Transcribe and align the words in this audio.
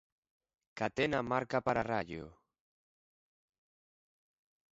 Catena 0.79 1.19
marca 1.31 1.57
para 1.67 1.85
Raio. 1.91 2.27